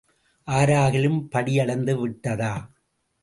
ஆராகிலும் 0.47 1.19
படி 1.29 1.53
அளந்து 1.59 1.93
விட்டதா? 1.97 2.53